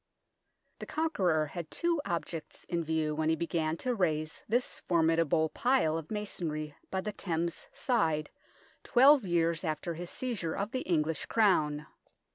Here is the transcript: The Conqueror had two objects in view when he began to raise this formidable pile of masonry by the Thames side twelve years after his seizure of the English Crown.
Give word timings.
The 0.79 0.87
Conqueror 0.87 1.45
had 1.45 1.69
two 1.69 2.01
objects 2.05 2.63
in 2.63 2.83
view 2.83 3.13
when 3.13 3.29
he 3.29 3.35
began 3.35 3.77
to 3.77 3.93
raise 3.93 4.43
this 4.47 4.79
formidable 4.79 5.49
pile 5.49 5.95
of 5.95 6.09
masonry 6.09 6.73
by 6.89 7.01
the 7.01 7.11
Thames 7.11 7.67
side 7.71 8.31
twelve 8.81 9.25
years 9.25 9.63
after 9.63 9.93
his 9.93 10.09
seizure 10.09 10.55
of 10.55 10.71
the 10.71 10.81
English 10.89 11.27
Crown. 11.27 11.85